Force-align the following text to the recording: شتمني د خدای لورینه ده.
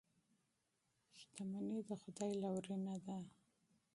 شتمني 1.19 1.79
د 1.89 1.91
خدای 2.01 2.31
لورینه 2.41 2.95
ده. 3.05 3.17